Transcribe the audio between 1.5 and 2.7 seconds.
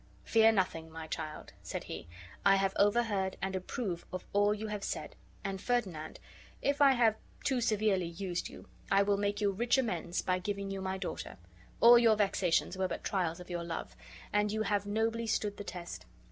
said he; "I